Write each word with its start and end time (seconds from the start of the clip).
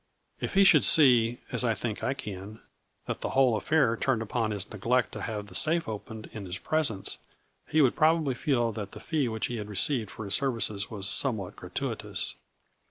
If 0.39 0.55
he 0.55 0.63
should 0.63 0.83
see, 0.83 1.41
as 1.51 1.63
I 1.63 1.75
think 1.75 2.03
I 2.03 2.15
can, 2.15 2.59
that 3.05 3.21
the 3.21 3.29
whole 3.37 3.55
affair 3.55 3.95
turned 3.95 4.23
upon 4.23 4.49
his 4.49 4.67
neglect 4.71 5.11
to 5.11 5.21
have 5.21 5.45
the 5.45 5.53
safe 5.53 5.87
opened 5.87 6.27
in 6.33 6.47
his 6.47 6.57
presence, 6.57 7.19
he 7.69 7.81
would 7.83 7.95
probably 7.95 8.33
feel 8.33 8.71
that 8.71 8.93
the 8.93 8.99
fee 8.99 9.27
which 9.27 9.45
he 9.45 9.61
received 9.61 10.09
for 10.09 10.25
his 10.25 10.33
services 10.33 10.89
was 10.89 11.07
somewhat 11.07 11.55
gratuitous. 11.55 12.33